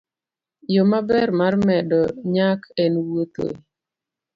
Yo 0.73 0.83
maber 0.91 1.27
mar 1.39 1.53
medo 1.67 1.99
nyak 2.35 2.61
en 2.83 2.93
wuotho 3.05 3.43
e 3.51 3.55